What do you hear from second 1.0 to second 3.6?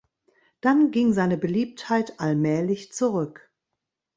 seine Beliebtheit allmählich zurück.